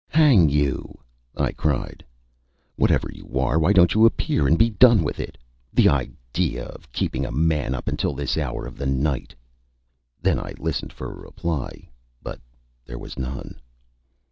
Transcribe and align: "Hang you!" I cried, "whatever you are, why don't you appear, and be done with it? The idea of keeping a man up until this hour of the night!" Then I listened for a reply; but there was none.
"Hang 0.09 0.49
you!" 0.49 0.97
I 1.37 1.51
cried, 1.51 2.03
"whatever 2.75 3.07
you 3.13 3.37
are, 3.37 3.59
why 3.59 3.71
don't 3.71 3.93
you 3.93 4.03
appear, 4.03 4.47
and 4.47 4.57
be 4.57 4.71
done 4.71 5.03
with 5.03 5.19
it? 5.19 5.37
The 5.71 5.89
idea 5.89 6.65
of 6.65 6.91
keeping 6.91 7.23
a 7.23 7.29
man 7.31 7.75
up 7.75 7.87
until 7.87 8.15
this 8.15 8.35
hour 8.35 8.65
of 8.65 8.77
the 8.79 8.87
night!" 8.87 9.35
Then 10.19 10.39
I 10.39 10.55
listened 10.57 10.91
for 10.91 11.11
a 11.11 11.19
reply; 11.23 11.87
but 12.23 12.41
there 12.83 12.97
was 12.97 13.19
none. 13.19 13.61